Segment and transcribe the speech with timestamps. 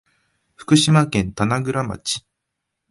[0.55, 2.25] 福島県棚倉町